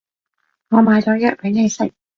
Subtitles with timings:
[0.69, 1.93] 我買咗藥畀你食